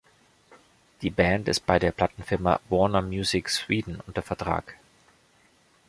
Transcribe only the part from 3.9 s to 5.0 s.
unter Vertrag.